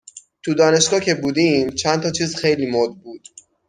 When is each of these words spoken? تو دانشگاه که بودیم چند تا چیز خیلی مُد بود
تو 0.43 0.53
دانشگاه 0.53 0.99
که 0.99 1.13
بودیم 1.15 1.69
چند 1.69 2.01
تا 2.03 2.11
چیز 2.11 2.35
خیلی 2.35 2.65
مُد 2.71 3.01
بود 3.03 3.27